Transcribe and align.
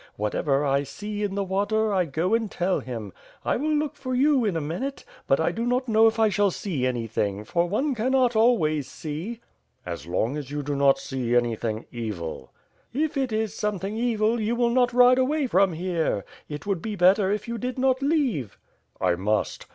Whatever 0.15 0.65
I 0.65 0.81
see 0.81 1.21
in 1.21 1.35
the 1.35 1.43
water 1.43 1.93
I 1.93 2.05
go 2.05 2.33
and 2.33 2.49
tell 2.49 2.79
him. 2.79 3.13
I 3.45 3.55
will 3.55 3.69
look 3.69 3.95
for 3.95 4.15
you 4.15 4.43
in 4.43 4.57
a 4.57 4.59
minute, 4.59 5.05
but 5.27 5.39
I 5.39 5.51
do 5.51 5.63
not 5.63 5.87
know 5.87 6.07
if 6.07 6.17
I 6.17 6.27
shall 6.27 6.49
see 6.49 6.87
anything; 6.87 7.43
for 7.43 7.69
one 7.69 7.93
cannot 7.93 8.35
always 8.35 8.87
see." 8.89 9.41
"As 9.85 10.07
long 10.07 10.37
as 10.37 10.49
you 10.49 10.63
do 10.63 10.75
not 10.75 10.97
see 10.97 11.35
anything 11.35 11.85
evil." 11.91 12.51
"If 12.91 13.15
it 13.15 13.31
is 13.31 13.53
something 13.53 13.95
evil 13.95 14.39
you 14.41 14.55
will 14.55 14.71
not 14.71 14.91
ride 14.91 15.19
away 15.19 15.45
from 15.45 15.73
here. 15.73 16.25
It 16.49 16.65
would 16.65 16.81
be 16.81 16.95
better 16.95 17.29
if 17.31 17.47
you 17.47 17.59
did 17.59 17.77
not 17.77 18.01
leave." 18.01 18.57
I 18.99 19.13
must. 19.13 19.67